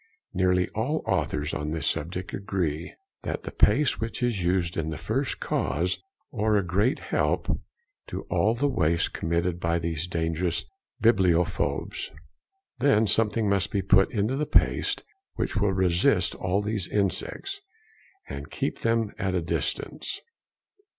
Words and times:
Nearly 0.33 0.67
all 0.69 1.03
authors 1.05 1.53
on 1.53 1.69
this 1.69 1.85
subject 1.85 2.33
agree 2.33 2.95
that 3.21 3.43
the 3.43 3.51
paste 3.51 4.01
which 4.01 4.23
is 4.23 4.41
used 4.43 4.75
is 4.75 4.89
the 4.89 4.97
first 4.97 5.39
cause, 5.39 6.01
or 6.31 6.57
a 6.57 6.65
great 6.65 6.97
help, 6.97 7.59
to 8.07 8.23
all 8.23 8.55
the 8.55 8.67
waste 8.67 9.13
committed 9.13 9.59
by 9.59 9.77
these 9.77 10.07
dangerous 10.07 10.65
bibliophobes. 11.03 12.09
Then 12.79 13.05
something 13.05 13.47
must 13.47 13.69
be 13.69 13.83
put 13.83 14.11
into 14.11 14.35
the 14.35 14.47
paste 14.47 15.03
which 15.35 15.55
will 15.57 15.71
resist 15.71 16.33
all 16.33 16.63
these 16.63 16.87
insects 16.87 17.61
and 18.27 18.49
keep 18.49 18.79
them 18.79 19.13
at 19.19 19.35
a 19.35 19.39
distance. 19.43 20.19